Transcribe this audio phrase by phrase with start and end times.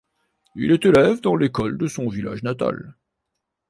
[0.55, 2.95] Il est élève dans l'école de son village natal.